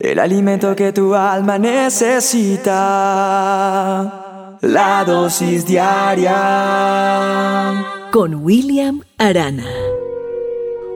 El 0.00 0.20
alimento 0.20 0.76
que 0.76 0.92
tu 0.92 1.12
alma 1.12 1.58
necesita. 1.58 2.68
La 4.60 5.04
dosis 5.04 5.66
diaria. 5.66 6.36
Con 8.12 8.36
William 8.36 9.02
Arana. 9.18 9.66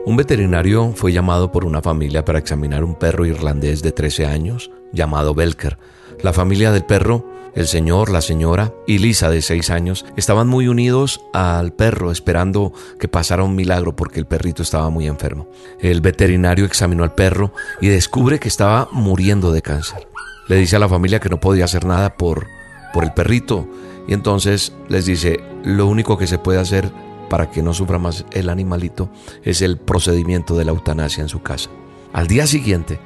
Un 0.06 0.16
veterinario 0.16 0.92
fue 0.94 1.12
llamado 1.12 1.50
por 1.50 1.64
una 1.64 1.82
familia 1.82 2.24
para 2.24 2.38
examinar 2.38 2.84
un 2.84 2.94
perro 2.94 3.26
irlandés 3.26 3.82
de 3.82 3.90
13 3.90 4.26
años 4.26 4.70
llamado 4.92 5.34
Belker. 5.34 5.78
La 6.22 6.32
familia 6.32 6.71
del 6.71 6.84
perro 6.84 7.26
el 7.54 7.66
señor, 7.66 8.10
la 8.10 8.22
señora 8.22 8.72
y 8.87 8.98
Lisa 8.98 9.30
de 9.30 9.42
seis 9.42 9.71
años 9.71 10.04
estaban 10.16 10.48
muy 10.48 10.68
unidos 10.68 11.21
al 11.32 11.72
perro 11.72 12.10
esperando 12.10 12.72
que 12.98 13.08
pasara 13.08 13.42
un 13.42 13.54
milagro 13.54 13.94
porque 13.94 14.21
el 14.21 14.26
perrito 14.26 14.62
estaba 14.62 14.88
muy 14.90 15.06
enfermo. 15.06 15.48
El 15.80 16.00
veterinario 16.00 16.64
examinó 16.64 17.04
al 17.04 17.14
perro 17.14 17.52
y 17.80 17.88
descubre 17.88 18.38
que 18.38 18.48
estaba 18.48 18.88
muriendo 18.92 19.52
de 19.52 19.62
cáncer. 19.62 20.09
Le 20.48 20.56
dice 20.56 20.77
a 20.77 20.78
la 20.78 20.88
familia 20.88 21.20
que 21.20 21.28
no 21.28 21.41
podía 21.41 21.66
hacer 21.66 21.84
nada 21.84 22.16
por, 22.16 22.46
por 22.92 23.04
el 23.04 23.12
perrito 23.12 23.69
y 24.08 24.14
entonces 24.14 24.72
les 24.88 25.06
dice 25.06 25.41
lo 25.64 25.86
único 25.86 26.19
que 26.19 26.27
se 26.27 26.38
puede 26.38 26.58
hacer 26.58 26.91
para 27.28 27.50
que 27.50 27.62
no 27.62 27.72
sufra 27.72 27.98
más 27.98 28.27
el 28.32 28.48
animalito 28.48 29.10
es 29.42 29.62
el 29.62 29.78
procedimiento 29.78 30.56
de 30.56 30.64
la 30.64 30.72
eutanasia 30.72 31.22
en 31.22 31.28
su 31.28 31.42
casa. 31.42 31.70
Al 32.12 32.27
día 32.27 32.46
siguiente, 32.46 33.00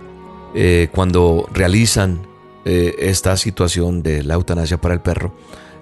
eh, 0.54 0.88
cuando 0.92 1.48
realizan 1.52 2.26
eh, 2.68 2.96
esta 3.08 3.36
situación 3.36 4.02
de 4.02 4.24
la 4.24 4.34
eutanasia 4.34 4.80
para 4.80 4.92
el 4.92 5.00
perro, 5.00 5.32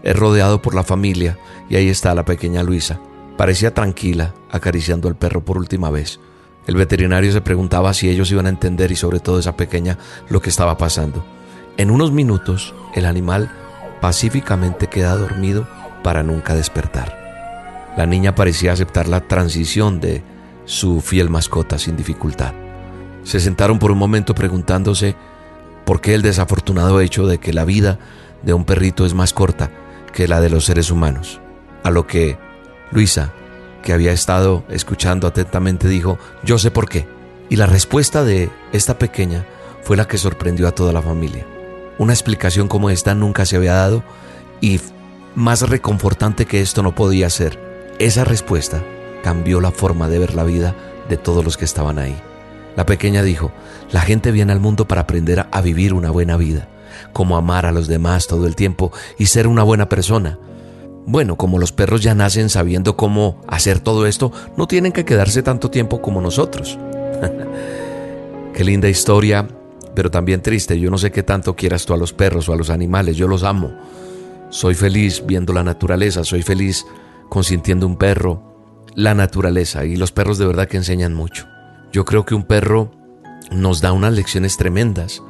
es 0.03 0.15
rodeado 0.15 0.61
por 0.61 0.75
la 0.75 0.85
familia 0.85 1.39
y 1.71 1.77
ahí 1.77 1.89
está 1.89 2.15
la 2.15 2.27
pequeña 2.27 2.63
Luisa. 2.63 3.01
Parecía 3.39 3.73
tranquila, 3.73 4.35
acariciando 4.51 5.09
al 5.09 5.17
perro 5.17 5.43
por 5.43 5.57
última 5.57 5.89
vez. 5.89 6.21
El 6.67 6.77
veterinario 6.77 7.33
se 7.33 7.41
preguntaba 7.41 7.95
si 7.95 8.11
ellos 8.11 8.31
iban 8.31 8.45
a 8.45 8.51
entender 8.51 8.93
y 8.93 8.97
sobre 8.97 9.19
todo 9.19 9.39
esa 9.39 9.57
pequeña 9.57 9.97
lo 10.29 10.43
que 10.43 10.51
estaba 10.51 10.77
pasando. 10.77 11.25
En 11.79 11.91
unos 11.91 12.13
minutos, 12.13 12.75
el 12.95 13.07
animal 13.07 13.51
pacíficamente 14.03 14.89
queda 14.89 15.17
dormido 15.17 15.67
para 16.03 16.23
nunca 16.23 16.55
despertar. 16.55 17.95
La 17.97 18.05
niña 18.05 18.35
parecía 18.35 18.73
aceptar 18.73 19.09
la 19.09 19.23
transición 19.23 20.01
de 20.01 20.23
su 20.67 21.01
fiel 21.01 21.31
mascota 21.31 21.79
sin 21.79 21.97
dificultad. 21.97 22.53
Se 23.23 23.41
sentaron 23.41 23.79
por 23.79 23.91
un 23.91 23.97
momento 23.97 24.35
preguntándose 24.35 25.17
¿Por 25.85 26.01
qué 26.01 26.15
el 26.15 26.23
desafortunado 26.23 27.01
hecho 27.01 27.27
de 27.27 27.39
que 27.39 27.53
la 27.53 27.65
vida 27.65 27.99
de 28.43 28.55
un 28.55 28.65
perrito 28.65 29.05
es 29.05 29.15
más 29.15 29.33
corta 29.33 29.71
que 30.13 30.29
la 30.29 30.41
de 30.41 30.51
los 30.51 30.65
seres 30.65 30.91
humanos? 30.91 31.41
A 31.83 31.91
lo 31.91 32.07
que 32.07 32.39
Luisa, 32.91 33.33
que 33.83 33.93
había 33.93 34.13
estado 34.13 34.65
escuchando 34.71 35.27
atentamente, 35.27 35.89
dijo, 35.89 36.19
yo 36.43 36.59
sé 36.59 36.71
por 36.71 36.89
qué. 36.89 37.07
Y 37.51 37.57
la 37.57 37.67
respuesta 37.67 38.25
de 38.25 38.51
esta 38.73 38.99
pequeña 38.99 39.45
fue 39.83 39.97
la 39.97 40.09
que 40.09 40.17
sorprendió 40.17 40.67
a 40.67 40.73
toda 40.73 40.93
la 40.93 41.03
familia. 41.03 41.47
Una 41.99 42.15
explicación 42.15 42.69
como 42.69 42.89
esta 42.89 43.15
nunca 43.15 43.45
se 43.45 43.57
había 43.57 43.75
dado 43.75 44.03
y 44.61 44.81
más 45.35 45.69
reconfortante 45.69 46.47
que 46.47 46.63
esto 46.63 46.83
no 46.83 46.95
podía 46.95 47.29
ser. 47.29 47.59
Esa 47.99 48.25
respuesta 48.25 48.83
cambió 49.23 49.61
la 49.61 49.71
forma 49.71 50.09
de 50.09 50.19
ver 50.19 50.35
la 50.35 50.45
vida 50.45 50.75
de 51.09 51.19
todos 51.19 51.45
los 51.45 51.57
que 51.57 51.67
estaban 51.67 51.99
ahí. 51.99 52.17
La 52.77 52.87
pequeña 52.87 53.23
dijo, 53.23 53.53
la 53.93 54.01
gente 54.01 54.33
viene 54.33 54.53
al 54.53 54.61
mundo 54.61 54.89
para 54.89 55.03
aprender 55.03 55.47
a 55.51 55.61
vivir 55.61 55.95
una 55.95 56.11
buena 56.11 56.37
vida, 56.37 56.69
como 57.13 57.37
amar 57.37 57.67
a 57.67 57.73
los 57.73 57.87
demás 57.87 58.27
todo 58.27 58.47
el 58.47 58.57
tiempo 58.57 58.93
y 59.19 59.27
ser 59.27 59.47
una 59.47 59.63
buena 59.63 59.89
persona. 59.89 60.39
Bueno, 61.07 61.37
como 61.37 61.59
los 61.59 61.73
perros 61.73 62.03
ya 62.03 62.15
nacen 62.15 62.49
sabiendo 62.49 62.97
cómo 62.97 63.41
hacer 63.47 63.79
todo 63.79 64.07
esto, 64.07 64.33
no 64.57 64.67
tienen 64.67 64.93
que 64.93 65.05
quedarse 65.05 65.43
tanto 65.43 65.71
tiempo 65.71 66.01
como 66.01 66.21
nosotros. 66.21 66.79
qué 68.55 68.65
linda 68.65 68.89
historia, 68.89 69.47
pero 69.95 70.11
también 70.11 70.43
triste. 70.43 70.81
Yo 70.81 70.91
no 70.91 70.99
sé 70.99 71.13
qué 71.13 71.23
tanto 71.23 71.55
quieras 71.55 71.85
tú 71.85 71.93
a 71.93 71.99
los 71.99 72.13
perros 72.13 72.49
o 72.49 72.55
a 72.55 72.57
los 72.57 72.71
animales, 72.71 73.17
yo 73.17 73.29
los 73.29 73.43
amo. 73.43 73.73
Soy 74.51 74.75
feliz 74.75 75.23
viendo 75.27 75.53
la 75.53 75.63
naturaleza, 75.63 76.25
soy 76.25 76.43
feliz 76.43 76.87
consintiendo 77.29 77.87
un 77.87 77.97
perro, 77.97 78.43
la 78.95 79.15
naturaleza, 79.15 79.85
y 79.85 79.97
los 79.97 80.13
perros 80.13 80.39
de 80.39 80.47
verdad 80.47 80.69
que 80.69 80.77
enseñan 80.77 81.15
mucho. 81.15 81.47
Yo 81.95 82.05
creo 82.05 82.27
que 82.27 82.35
un 82.35 82.43
perro 82.43 82.91
nos 83.53 83.81
da 83.81 83.93
unas 83.93 84.13
lecciones 84.13 84.57
tremendas 84.57 85.23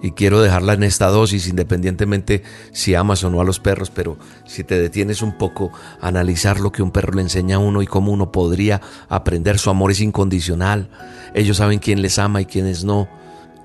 y 0.00 0.12
quiero 0.12 0.40
dejarla 0.40 0.74
en 0.74 0.84
esta 0.84 1.08
dosis 1.08 1.48
independientemente 1.48 2.44
si 2.70 2.94
amas 2.94 3.24
o 3.24 3.30
no 3.30 3.40
a 3.40 3.44
los 3.44 3.58
perros, 3.58 3.90
pero 3.90 4.16
si 4.46 4.62
te 4.62 4.78
detienes 4.78 5.22
un 5.22 5.36
poco 5.36 5.72
analizar 6.00 6.60
lo 6.60 6.70
que 6.70 6.84
un 6.84 6.92
perro 6.92 7.14
le 7.14 7.22
enseña 7.22 7.56
a 7.56 7.58
uno 7.58 7.82
y 7.82 7.88
cómo 7.88 8.12
uno 8.12 8.30
podría 8.30 8.80
aprender, 9.08 9.58
su 9.58 9.70
amor 9.70 9.90
es 9.90 10.00
incondicional, 10.00 10.88
ellos 11.34 11.56
saben 11.56 11.80
quién 11.80 12.00
les 12.00 12.20
ama 12.20 12.40
y 12.40 12.46
quiénes 12.46 12.84
no. 12.84 13.08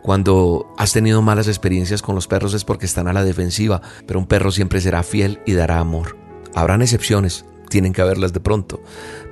Cuando 0.02 0.74
has 0.76 0.92
tenido 0.92 1.22
malas 1.22 1.48
experiencias 1.48 2.02
con 2.02 2.16
los 2.16 2.26
perros 2.26 2.56
es 2.56 2.66
porque 2.66 2.88
están 2.88 3.08
a 3.08 3.14
la 3.14 3.24
defensiva, 3.24 3.84
pero 4.08 4.18
un 4.18 4.26
perro 4.26 4.50
siempre 4.50 4.82
será 4.82 5.04
fiel 5.04 5.40
y 5.46 5.54
dará 5.54 5.78
amor. 5.78 6.18
Habrán 6.56 6.82
excepciones, 6.82 7.46
tienen 7.70 7.94
que 7.94 8.02
haberlas 8.02 8.34
de 8.34 8.40
pronto, 8.40 8.82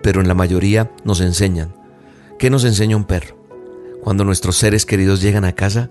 pero 0.03 0.21
en 0.21 0.27
la 0.27 0.35
mayoría 0.35 0.91
nos 1.03 1.19
enseñan 1.19 1.86
¿Qué 2.39 2.51
nos 2.51 2.65
enseña 2.65 2.95
un 2.95 3.05
perro? 3.05 3.35
Cuando 4.03 4.23
nuestros 4.23 4.57
seres 4.57 4.85
queridos 4.85 5.21
llegan 5.21 5.43
a 5.43 5.53
casa, 5.53 5.89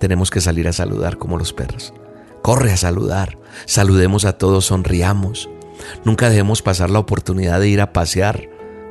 tenemos 0.00 0.30
que 0.30 0.40
salir 0.40 0.66
a 0.66 0.72
saludar 0.72 1.18
como 1.18 1.36
los 1.36 1.52
perros. 1.52 1.92
Corre 2.40 2.72
a 2.72 2.78
saludar, 2.78 3.36
saludemos 3.66 4.24
a 4.24 4.38
todos, 4.38 4.64
sonriamos. 4.64 5.50
Nunca 6.02 6.30
dejemos 6.30 6.62
pasar 6.62 6.88
la 6.88 7.00
oportunidad 7.00 7.60
de 7.60 7.68
ir 7.68 7.82
a 7.82 7.92
pasear. 7.92 8.48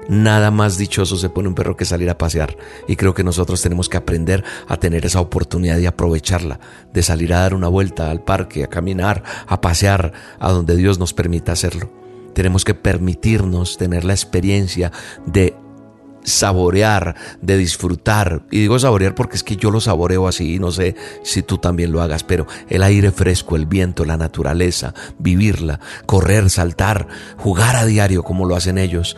Nada 0.07 0.51
más 0.51 0.77
dichoso 0.77 1.17
se 1.17 1.29
pone 1.29 1.47
un 1.47 1.55
perro 1.55 1.75
que 1.75 1.85
salir 1.85 2.11
a 2.11 2.19
pasear. 2.19 2.57
Y 2.87 2.95
creo 2.95 3.15
que 3.15 3.23
nosotros 3.23 3.63
tenemos 3.63 3.89
que 3.89 3.97
aprender 3.97 4.43
a 4.67 4.77
tener 4.77 5.03
esa 5.03 5.19
oportunidad 5.19 5.79
y 5.79 5.87
aprovecharla, 5.87 6.59
de 6.93 7.01
salir 7.01 7.33
a 7.33 7.39
dar 7.39 7.55
una 7.55 7.69
vuelta 7.69 8.11
al 8.11 8.23
parque, 8.23 8.63
a 8.63 8.67
caminar, 8.67 9.23
a 9.47 9.61
pasear, 9.61 10.13
a 10.39 10.51
donde 10.51 10.75
Dios 10.75 10.99
nos 10.99 11.15
permita 11.15 11.53
hacerlo. 11.53 11.91
Tenemos 12.35 12.63
que 12.63 12.75
permitirnos 12.75 13.77
tener 13.77 14.05
la 14.05 14.13
experiencia 14.13 14.91
de 15.25 15.55
saborear, 16.23 17.15
de 17.41 17.57
disfrutar. 17.57 18.43
Y 18.51 18.61
digo 18.61 18.79
saborear 18.79 19.15
porque 19.15 19.35
es 19.35 19.43
que 19.43 19.55
yo 19.55 19.71
lo 19.71 19.81
saboreo 19.81 20.27
así 20.27 20.53
no 20.59 20.71
sé 20.71 20.95
si 21.23 21.43
tú 21.43 21.57
también 21.57 21.91
lo 21.91 22.01
hagas, 22.01 22.23
pero 22.23 22.47
el 22.69 22.83
aire 22.83 23.11
fresco, 23.11 23.55
el 23.55 23.65
viento, 23.65 24.05
la 24.05 24.17
naturaleza, 24.17 24.93
vivirla, 25.19 25.79
correr, 26.05 26.49
saltar, 26.49 27.07
jugar 27.37 27.75
a 27.75 27.85
diario 27.85 28.23
como 28.23 28.45
lo 28.45 28.55
hacen 28.55 28.77
ellos, 28.77 29.17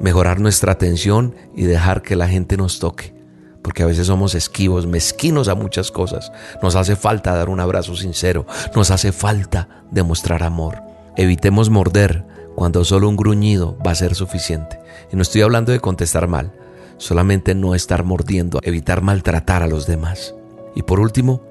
mejorar 0.00 0.40
nuestra 0.40 0.72
atención 0.72 1.34
y 1.54 1.64
dejar 1.64 2.02
que 2.02 2.16
la 2.16 2.28
gente 2.28 2.56
nos 2.56 2.78
toque. 2.78 3.14
Porque 3.62 3.84
a 3.84 3.86
veces 3.86 4.08
somos 4.08 4.34
esquivos, 4.34 4.86
mezquinos 4.86 5.46
a 5.46 5.54
muchas 5.54 5.92
cosas. 5.92 6.32
Nos 6.62 6.74
hace 6.74 6.96
falta 6.96 7.34
dar 7.34 7.48
un 7.48 7.60
abrazo 7.60 7.94
sincero, 7.94 8.44
nos 8.74 8.90
hace 8.90 9.12
falta 9.12 9.84
demostrar 9.92 10.42
amor. 10.42 10.82
Evitemos 11.16 11.70
morder, 11.70 12.24
cuando 12.54 12.84
solo 12.84 13.08
un 13.08 13.16
gruñido 13.16 13.76
va 13.84 13.92
a 13.92 13.96
ser 13.96 14.14
suficiente. 14.14 14.78
Y 15.12 15.16
no 15.16 15.22
estoy 15.22 15.42
hablando 15.42 15.72
de 15.72 15.80
contestar 15.80 16.28
mal, 16.28 16.52
solamente 16.98 17.54
no 17.54 17.74
estar 17.74 18.04
mordiendo, 18.04 18.60
evitar 18.62 19.02
maltratar 19.02 19.62
a 19.62 19.66
los 19.66 19.86
demás. 19.86 20.34
Y 20.74 20.82
por 20.82 21.00
último, 21.00 21.42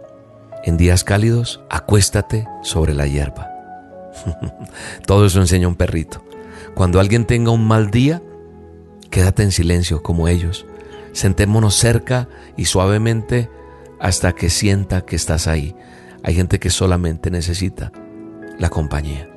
en 0.64 0.78
días 0.78 1.04
cálidos, 1.04 1.62
acuéstate 1.70 2.48
sobre 2.64 2.94
la 2.94 3.08
hierba. 3.08 3.50
Todo 5.06 5.26
eso 5.26 5.40
enseña 5.40 5.68
un 5.68 5.76
perrito. 5.76 6.24
Cuando 6.76 7.00
alguien 7.00 7.26
tenga 7.26 7.52
un 7.52 7.68
mal 7.68 7.92
día, 7.92 8.22
quédate 9.10 9.44
en 9.44 9.52
silencio 9.52 10.04
como 10.04 10.28
ellos. 10.28 10.66
Sentémonos 11.14 11.76
cerca 11.76 12.30
y 12.56 12.66
suavemente 12.66 13.50
hasta 14.00 14.34
que 14.34 14.50
sienta 14.50 15.02
que 15.02 15.16
estás 15.16 15.48
ahí. 15.48 15.76
Hay 16.24 16.36
gente 16.36 16.60
que 16.60 16.70
solamente 16.70 17.32
necesita 17.32 17.92
la 18.58 18.70
compañía 18.70 19.31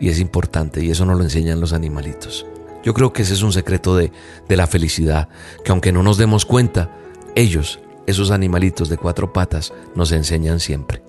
y 0.00 0.08
es 0.08 0.20
importante 0.20 0.84
y 0.84 0.90
eso 0.90 1.04
nos 1.04 1.18
lo 1.18 1.24
enseñan 1.24 1.60
los 1.60 1.72
animalitos. 1.72 2.46
Yo 2.84 2.94
creo 2.94 3.12
que 3.12 3.22
ese 3.22 3.34
es 3.34 3.42
un 3.42 3.52
secreto 3.52 3.96
de, 3.96 4.12
de 4.48 4.56
la 4.56 4.66
felicidad, 4.66 5.28
que 5.64 5.72
aunque 5.72 5.92
no 5.92 6.02
nos 6.02 6.18
demos 6.18 6.46
cuenta, 6.46 6.90
ellos, 7.34 7.80
esos 8.06 8.30
animalitos 8.30 8.88
de 8.88 8.96
cuatro 8.96 9.32
patas, 9.32 9.72
nos 9.94 10.12
enseñan 10.12 10.60
siempre. 10.60 11.02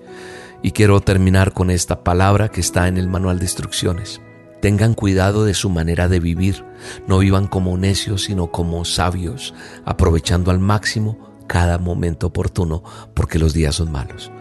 Y 0.62 0.72
quiero 0.72 1.00
terminar 1.00 1.52
con 1.52 1.70
esta 1.70 2.02
palabra 2.02 2.48
que 2.48 2.60
está 2.60 2.88
en 2.88 2.96
el 2.96 3.08
manual 3.08 3.38
de 3.38 3.44
instrucciones. 3.44 4.20
Tengan 4.60 4.94
cuidado 4.94 5.44
de 5.44 5.54
su 5.54 5.70
manera 5.70 6.08
de 6.08 6.18
vivir, 6.18 6.64
no 7.06 7.18
vivan 7.18 7.46
como 7.46 7.76
necios, 7.78 8.24
sino 8.24 8.50
como 8.50 8.84
sabios, 8.84 9.54
aprovechando 9.84 10.50
al 10.50 10.58
máximo 10.58 11.16
cada 11.46 11.78
momento 11.78 12.26
oportuno, 12.26 12.82
porque 13.14 13.38
los 13.38 13.54
días 13.54 13.76
son 13.76 13.92
malos. 13.92 14.32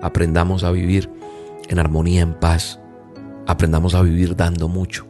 Aprendamos 0.00 0.64
a 0.64 0.70
vivir 0.70 1.10
en 1.68 1.78
armonía, 1.78 2.22
en 2.22 2.32
paz, 2.34 2.80
Aprendamos 3.46 3.94
a 3.94 4.02
vivir 4.02 4.34
dando 4.34 4.68
mucho, 4.68 5.06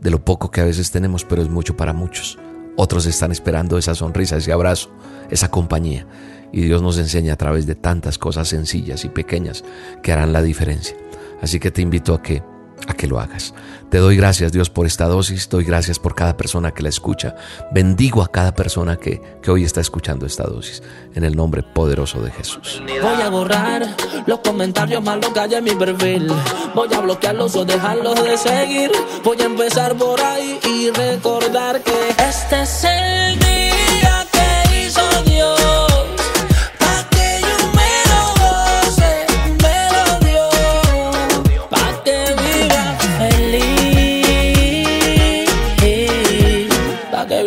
de 0.00 0.10
lo 0.10 0.24
poco 0.24 0.50
que 0.50 0.60
a 0.60 0.64
veces 0.64 0.90
tenemos, 0.90 1.24
pero 1.24 1.42
es 1.42 1.48
mucho 1.48 1.76
para 1.76 1.92
muchos. 1.92 2.38
Otros 2.76 3.04
están 3.06 3.32
esperando 3.32 3.76
esa 3.76 3.94
sonrisa, 3.94 4.36
ese 4.36 4.52
abrazo, 4.52 4.90
esa 5.30 5.50
compañía. 5.50 6.06
Y 6.52 6.62
Dios 6.62 6.82
nos 6.82 6.98
enseña 6.98 7.34
a 7.34 7.36
través 7.36 7.66
de 7.66 7.74
tantas 7.74 8.16
cosas 8.16 8.48
sencillas 8.48 9.04
y 9.04 9.08
pequeñas 9.08 9.64
que 10.02 10.12
harán 10.12 10.32
la 10.32 10.42
diferencia. 10.42 10.96
Así 11.42 11.60
que 11.60 11.70
te 11.70 11.82
invito 11.82 12.14
a 12.14 12.22
que 12.22 12.42
a 12.86 12.94
que 12.94 13.06
lo 13.06 13.20
hagas. 13.20 13.54
Te 13.90 13.98
doy 13.98 14.16
gracias 14.16 14.52
Dios 14.52 14.70
por 14.70 14.86
esta 14.86 15.06
dosis, 15.06 15.48
doy 15.48 15.64
gracias 15.64 15.98
por 15.98 16.14
cada 16.14 16.36
persona 16.36 16.72
que 16.72 16.82
la 16.82 16.88
escucha. 16.88 17.34
Bendigo 17.72 18.22
a 18.22 18.28
cada 18.28 18.54
persona 18.54 18.96
que, 18.96 19.20
que 19.42 19.50
hoy 19.50 19.64
está 19.64 19.80
escuchando 19.80 20.26
esta 20.26 20.44
dosis, 20.44 20.82
en 21.14 21.24
el 21.24 21.34
nombre 21.34 21.62
poderoso 21.62 22.22
de 22.22 22.30
Jesús. 22.30 22.82
Voy 22.86 23.22
a 23.22 23.28
borrar 23.28 23.88
los 24.26 24.38
comentarios 24.40 25.02
malos 25.02 25.30
que 25.30 25.40
hay 25.40 25.54
en 25.54 25.64
mi 25.64 25.74
perfil. 25.74 26.32
Voy 26.74 26.92
a 26.94 27.00
bloquearlos 27.00 27.56
o 27.56 27.64
dejarlos 27.64 28.22
de 28.22 28.36
seguir. 28.36 28.92
Voy 29.24 29.40
a 29.40 29.44
empezar 29.44 29.96
por 29.96 30.20
ahí 30.20 30.60
y 30.64 30.90
recordar 30.90 31.82
que 31.82 32.10
este 32.10 32.62
es 32.62 32.84
el 32.84 33.38
día 33.38 34.26
que 34.30 34.86
hizo 34.86 35.22
Dios. 35.24 35.89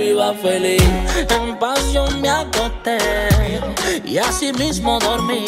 Viva 0.03 0.33
feliz. 0.33 0.83
En 1.29 1.57
pasión 1.57 2.21
me 2.21 2.29
acosté 2.29 2.97
y 4.05 4.17
así 4.17 4.51
mismo 4.53 4.99
dormí. 4.99 5.45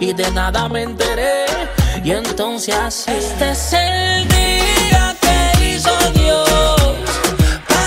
Y 0.00 0.12
de 0.12 0.30
nada 0.32 0.68
me 0.68 0.82
enteré. 0.82 1.46
Y 2.04 2.10
entonces 2.10 2.74
así. 2.74 3.10
Este 3.10 3.50
es 3.50 3.72
el 3.72 4.28
día 4.28 5.16
que 5.20 5.74
hizo 5.74 5.90
Dios 6.14 6.96
pa 7.68 7.86